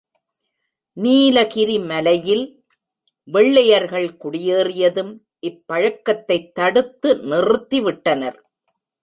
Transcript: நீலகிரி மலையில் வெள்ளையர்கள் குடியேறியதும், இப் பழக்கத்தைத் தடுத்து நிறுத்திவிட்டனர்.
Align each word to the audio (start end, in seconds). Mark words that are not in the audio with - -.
நீலகிரி 0.97 1.79
மலையில் 1.79 2.43
வெள்ளையர்கள் 3.23 4.17
குடியேறியதும், 4.23 5.13
இப் 5.39 5.63
பழக்கத்தைத் 5.67 6.51
தடுத்து 6.53 7.15
நிறுத்திவிட்டனர். 7.15 8.39